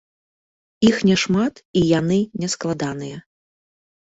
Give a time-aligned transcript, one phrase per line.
[0.89, 3.17] Іх няшмат, і яны нескладаныя.